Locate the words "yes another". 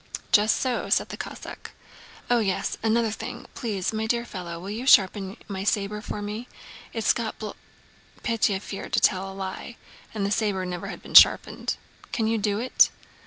2.39-3.11